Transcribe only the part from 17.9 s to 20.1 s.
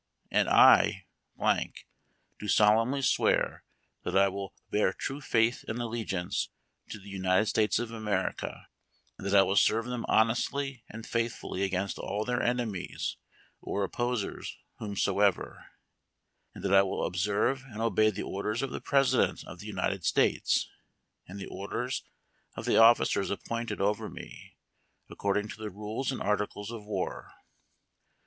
the orders of the President of the United